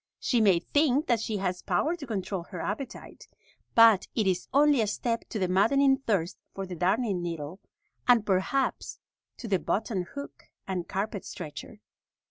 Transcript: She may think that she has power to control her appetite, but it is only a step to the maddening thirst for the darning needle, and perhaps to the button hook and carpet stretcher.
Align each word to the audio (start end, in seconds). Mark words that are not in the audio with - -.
She 0.19 0.41
may 0.41 0.57
think 0.61 1.05
that 1.05 1.19
she 1.19 1.37
has 1.37 1.61
power 1.61 1.95
to 1.95 2.07
control 2.07 2.41
her 2.45 2.59
appetite, 2.59 3.27
but 3.75 4.07
it 4.15 4.25
is 4.25 4.47
only 4.51 4.81
a 4.81 4.87
step 4.87 5.25
to 5.29 5.37
the 5.37 5.47
maddening 5.47 5.99
thirst 5.99 6.39
for 6.55 6.65
the 6.65 6.73
darning 6.75 7.21
needle, 7.21 7.59
and 8.07 8.25
perhaps 8.25 8.97
to 9.37 9.47
the 9.47 9.59
button 9.59 10.07
hook 10.15 10.45
and 10.67 10.87
carpet 10.87 11.23
stretcher. 11.23 11.81